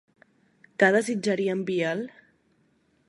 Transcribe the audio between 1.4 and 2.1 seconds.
en Biel?